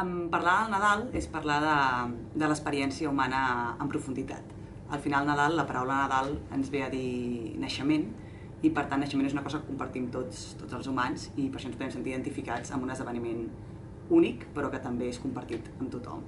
En 0.00 0.30
parlar 0.32 0.62
del 0.62 0.72
Nadal 0.72 1.02
és 1.18 1.26
parlar 1.28 1.58
de, 1.60 1.76
de 2.40 2.48
l'experiència 2.48 3.10
humana 3.10 3.42
en 3.76 3.90
profunditat. 3.92 4.54
Al 4.92 5.00
final, 5.04 5.26
Nadal, 5.28 5.56
la 5.58 5.66
paraula 5.68 5.98
Nadal 6.06 6.32
ens 6.56 6.70
ve 6.72 6.80
a 6.84 6.88
dir 6.92 7.52
naixement, 7.60 8.06
i 8.62 8.70
per 8.70 8.86
tant 8.88 9.02
naixement 9.02 9.26
és 9.26 9.34
una 9.34 9.42
cosa 9.44 9.60
que 9.60 9.68
compartim 9.68 10.06
tots, 10.14 10.52
tots 10.60 10.76
els 10.78 10.88
humans 10.88 11.26
i 11.34 11.48
per 11.50 11.58
això 11.58 11.68
ens 11.68 11.76
podem 11.76 11.90
sentir 11.92 12.12
identificats 12.14 12.72
amb 12.72 12.86
un 12.86 12.92
esdeveniment 12.94 13.42
únic, 14.14 14.46
però 14.54 14.70
que 14.70 14.80
també 14.82 15.08
és 15.10 15.18
compartit 15.20 15.68
amb 15.78 15.90
tothom. 15.92 16.22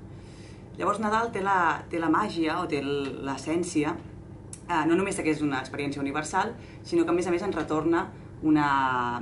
Llavors 0.76 0.98
Nadal 1.00 1.30
té 1.32 1.44
la, 1.44 1.58
té 1.90 2.00
la 2.02 2.10
màgia 2.10 2.58
o 2.58 2.66
té 2.70 2.80
l'essència 2.82 3.94
eh, 3.94 4.82
no 4.88 4.96
només 4.98 5.20
que 5.20 5.30
és 5.30 5.44
una 5.46 5.60
experiència 5.62 6.02
universal, 6.02 6.52
sinó 6.82 7.04
que 7.04 7.14
a 7.14 7.16
més 7.16 7.30
a 7.30 7.34
més 7.34 7.46
ens 7.46 7.56
retorna 7.56 8.08
una 8.42 8.68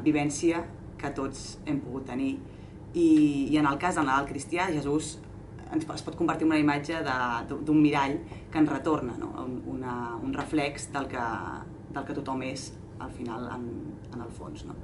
vivència 0.02 0.64
que 0.98 1.12
tots 1.14 1.59
hem 1.66 1.82
pogut 1.84 2.09
tenir 2.09 2.32
i, 2.95 3.48
i 3.50 3.56
en 3.56 3.66
el 3.66 3.79
cas 3.80 3.96
del 3.98 4.06
Nadal 4.08 4.29
cristià, 4.29 4.68
Jesús 4.72 5.16
ens, 5.72 5.86
es 5.88 6.04
pot 6.04 6.16
convertir 6.18 6.46
en 6.46 6.53
una 6.53 6.61
imatge 6.61 7.00
d'un 7.49 7.80
mirall 7.80 8.18
que 8.53 8.61
ens 8.61 8.71
retorna, 8.71 9.16
no? 9.18 9.32
una, 9.72 9.96
un 10.22 10.35
reflex 10.36 10.90
del 10.93 11.08
que, 11.13 11.26
del 11.93 12.07
que 12.08 12.16
tothom 12.18 12.44
és 12.49 12.71
al 13.02 13.13
final 13.16 13.49
en, 13.57 13.68
en 14.13 14.25
el 14.25 14.32
fons. 14.36 14.66
No? 14.68 14.76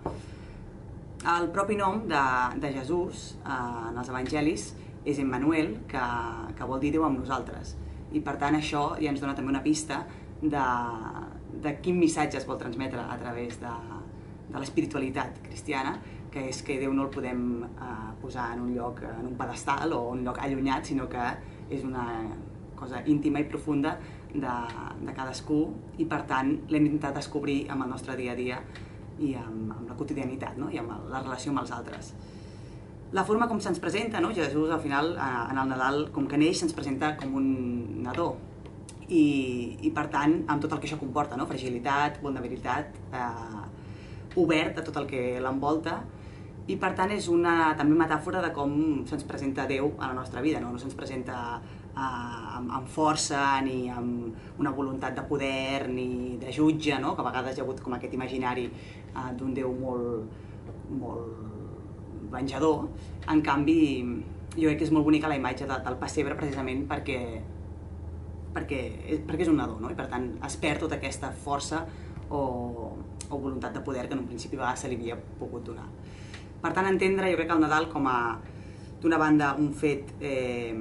El 1.29 1.51
propi 1.55 1.77
nom 1.77 2.05
de, 2.09 2.23
de 2.63 2.73
Jesús 2.79 3.33
eh, 3.43 3.91
en 3.91 3.99
els 3.99 4.09
evangelis 4.09 4.71
és 5.09 5.21
Emmanuel, 5.23 5.75
que, 5.91 6.05
que 6.57 6.69
vol 6.69 6.81
dir 6.83 6.93
Déu 6.95 7.07
amb 7.07 7.21
nosaltres. 7.21 7.75
I 8.15 8.23
per 8.25 8.37
tant 8.41 8.57
això 8.57 8.91
ja 9.01 9.13
ens 9.13 9.21
dona 9.21 9.35
també 9.37 9.53
una 9.53 9.65
pista 9.65 10.03
de, 10.41 10.67
de 11.65 11.75
quin 11.83 11.99
missatge 11.99 12.39
es 12.41 12.47
vol 12.49 12.59
transmetre 12.61 13.03
a 13.03 13.17
través 13.21 13.59
de, 13.61 13.73
de 14.49 14.61
l'espiritualitat 14.63 15.43
cristiana, 15.45 15.97
que 16.39 16.49
és 16.53 16.61
que 16.63 16.79
Déu 16.79 16.95
no 16.95 17.09
el 17.09 17.11
podem 17.15 17.43
eh, 17.67 17.89
posar 18.23 18.53
en 18.55 18.63
un 18.67 18.75
lloc, 18.77 19.03
en 19.03 19.27
un 19.33 19.35
pedestal 19.39 19.93
o 19.97 20.05
un 20.13 20.23
lloc 20.27 20.39
allunyat, 20.45 20.87
sinó 20.87 21.09
que 21.11 21.25
és 21.75 21.85
una 21.85 22.07
cosa 22.79 23.03
íntima 23.11 23.43
i 23.43 23.49
profunda 23.51 23.97
de, 24.31 24.55
de 25.03 25.15
cadascú 25.17 25.61
i 25.99 26.07
per 26.07 26.23
tant 26.31 26.53
l'hem 26.71 26.85
d'intentar 26.87 27.15
descobrir 27.17 27.65
amb 27.73 27.87
el 27.87 27.95
nostre 27.95 28.15
dia 28.21 28.37
a 28.37 28.39
dia 28.39 28.59
i 29.19 29.33
amb, 29.35 29.73
amb 29.75 29.89
la 29.91 29.97
quotidianitat 29.99 30.61
no? 30.61 30.69
i 30.71 30.79
amb 30.79 31.11
la 31.11 31.23
relació 31.25 31.51
amb 31.51 31.65
els 31.65 31.73
altres. 31.75 32.13
La 33.17 33.25
forma 33.25 33.49
com 33.49 33.59
se'ns 33.65 33.81
presenta, 33.81 34.21
no? 34.21 34.35
Jesús 34.37 34.71
al 34.71 34.83
final 34.85 35.15
eh, 35.17 35.31
en 35.51 35.59
el 35.59 35.73
Nadal 35.73 36.05
com 36.15 36.29
que 36.31 36.39
neix 36.39 36.61
se'ns 36.61 36.77
presenta 36.77 37.17
com 37.19 37.35
un 37.41 37.49
nadó 38.05 38.35
i, 39.09 39.25
i 39.89 39.91
per 39.97 40.07
tant 40.13 40.43
amb 40.47 40.63
tot 40.63 40.77
el 40.77 40.83
que 40.83 40.87
això 40.91 41.01
comporta, 41.01 41.39
no? 41.41 41.49
fragilitat, 41.49 42.21
vulnerabilitat, 42.23 43.01
eh, 43.17 44.39
obert 44.39 44.79
a 44.79 44.85
tot 44.87 45.01
el 45.01 45.09
que 45.09 45.25
l'envolta 45.43 45.97
i 46.69 46.77
per 46.77 46.93
tant 46.97 47.13
és 47.15 47.31
una 47.33 47.73
també 47.79 47.97
metàfora 47.97 48.43
de 48.45 48.51
com 48.57 48.73
se'ns 49.09 49.25
presenta 49.29 49.65
Déu 49.69 49.95
a 49.97 50.11
la 50.11 50.17
nostra 50.19 50.43
vida, 50.45 50.61
no, 50.61 50.73
no 50.75 50.81
se'ns 50.81 50.97
presenta 50.97 51.37
eh, 51.59 52.01
amb, 52.01 52.73
amb 52.81 52.91
força 52.93 53.61
ni 53.65 53.89
amb 53.89 54.61
una 54.61 54.73
voluntat 54.77 55.17
de 55.17 55.25
poder 55.31 55.89
ni 55.89 56.37
de 56.41 56.53
jutge, 56.53 56.99
no? 57.01 57.15
que 57.17 57.25
a 57.25 57.29
vegades 57.31 57.57
hi 57.57 57.63
ha 57.63 57.65
hagut 57.65 57.81
com 57.85 57.97
aquest 57.97 58.17
imaginari 58.19 58.67
eh, 58.69 59.31
d'un 59.39 59.55
Déu 59.57 59.73
molt, 59.81 60.43
molt 60.91 62.29
venjador. 62.33 62.89
En 63.33 63.41
canvi, 63.43 63.79
jo 64.53 64.67
crec 64.69 64.83
que 64.83 64.89
és 64.91 64.93
molt 64.93 65.09
bonica 65.09 65.31
la 65.33 65.39
imatge 65.41 65.65
de, 65.69 65.81
del 65.87 65.97
pessebre 66.03 66.37
precisament 66.37 66.85
perquè, 66.91 67.19
perquè, 68.53 68.83
perquè 69.25 69.47
és 69.47 69.53
un 69.53 69.57
nadó, 69.63 69.81
no? 69.81 69.89
i 69.89 69.97
per 69.97 70.11
tant 70.13 70.35
es 70.45 70.61
perd 70.61 70.85
tota 70.85 71.01
aquesta 71.01 71.33
força 71.33 71.87
o, 72.29 72.43
o 73.31 73.41
voluntat 73.41 73.73
de 73.73 73.81
poder 73.81 74.05
que 74.05 74.17
en 74.17 74.27
un 74.27 74.29
principi 74.29 74.61
a 74.61 74.77
se 74.77 74.93
li 74.93 75.01
havia 75.01 75.17
pogut 75.41 75.65
donar. 75.65 75.89
Per 76.63 76.73
tant, 76.75 76.89
entendre, 76.91 77.31
jo 77.31 77.39
crec 77.39 77.51
que 77.51 77.57
el 77.57 77.63
Nadal 77.63 77.89
com 77.93 78.07
a, 78.11 78.19
d'una 79.03 79.19
banda, 79.21 79.53
un 79.59 79.73
fet 79.79 80.15
eh, 80.21 80.75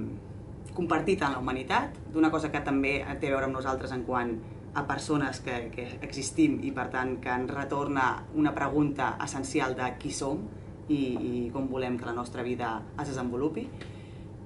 compartit 0.78 1.22
en 1.25 1.36
la 1.36 1.42
humanitat, 1.42 1.97
d'una 2.14 2.31
cosa 2.34 2.52
que 2.53 2.61
també 2.66 3.00
té 3.22 3.30
a 3.30 3.36
veure 3.36 3.50
amb 3.50 3.58
nosaltres 3.59 3.94
en 3.94 4.06
quant 4.08 4.34
a 4.78 4.84
persones 4.86 5.39
que, 5.42 5.56
que 5.73 5.88
existim 6.06 6.59
i 6.66 6.72
per 6.75 6.88
tant 6.94 7.16
que 7.22 7.34
ens 7.34 7.53
retorna 7.53 8.07
una 8.38 8.53
pregunta 8.53 9.16
essencial 9.25 9.74
de 9.78 9.88
qui 10.02 10.12
som 10.13 10.44
i, 10.88 11.00
i 11.00 11.31
com 11.53 11.66
volem 11.72 11.97
que 11.97 12.06
la 12.06 12.13
nostra 12.18 12.46
vida 12.46 12.75
es 13.00 13.09
desenvolupi. 13.09 13.66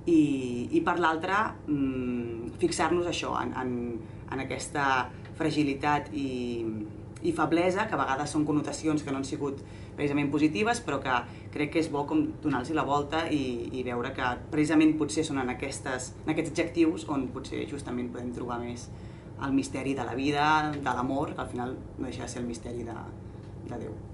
I, 0.07 0.21
i 0.71 0.79
per 0.81 0.97
l'altra 0.99 1.43
mmm, 1.67 2.55
fixar-nos 2.61 3.09
això 3.11 3.35
en, 3.41 3.51
en, 3.59 3.75
en 4.31 4.43
aquesta 4.45 4.85
fragilitat 5.37 6.09
i, 6.15 6.29
i 7.23 7.33
feblesa, 7.35 7.87
que 7.87 7.97
a 7.97 8.01
vegades 8.01 8.33
són 8.33 8.45
connotacions 8.47 9.03
que 9.03 9.13
no 9.13 9.21
han 9.21 9.27
sigut 9.27 9.61
precisament 9.95 10.31
positives, 10.33 10.81
però 10.85 10.99
que 11.03 11.17
crec 11.53 11.73
que 11.75 11.83
és 11.83 11.91
bo 11.91 12.05
com 12.09 12.23
donar-los 12.43 12.73
la 12.77 12.85
volta 12.87 13.25
i, 13.29 13.43
i 13.77 13.83
veure 13.87 14.13
que 14.17 14.33
precisament 14.53 14.95
potser 14.99 15.25
són 15.27 15.41
en, 15.43 15.51
aquestes, 15.55 16.13
en 16.25 16.33
aquests 16.33 16.53
adjectius 16.53 17.07
on 17.09 17.27
potser 17.33 17.65
justament 17.69 18.11
podem 18.13 18.31
trobar 18.35 18.61
més 18.63 18.89
el 19.41 19.53
misteri 19.57 19.95
de 19.97 20.05
la 20.05 20.15
vida, 20.15 20.71
de 20.77 20.95
l'amor, 20.95 21.35
que 21.35 21.41
al 21.41 21.49
final 21.49 21.75
no 21.97 22.07
deixa 22.07 22.27
de 22.27 22.31
ser 22.35 22.41
el 22.43 22.49
misteri 22.49 22.85
de, 22.87 22.97
de 23.67 23.85
Déu. 23.85 24.10